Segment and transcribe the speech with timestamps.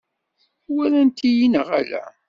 [0.73, 2.03] Walant-iyi neɣ ala?